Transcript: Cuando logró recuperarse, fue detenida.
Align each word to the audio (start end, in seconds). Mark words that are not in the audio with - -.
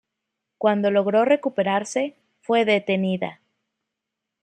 Cuando 0.57 0.89
logró 0.89 1.25
recuperarse, 1.25 2.15
fue 2.41 2.65
detenida. 2.65 3.39